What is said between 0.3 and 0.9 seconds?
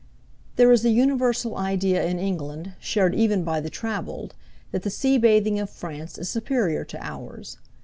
uk There is a